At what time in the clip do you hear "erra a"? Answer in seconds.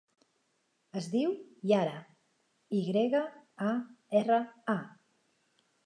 4.23-4.81